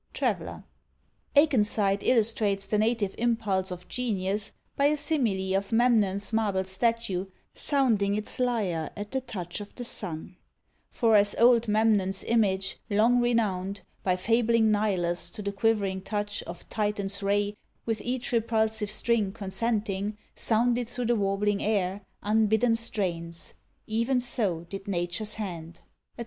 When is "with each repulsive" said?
17.85-18.89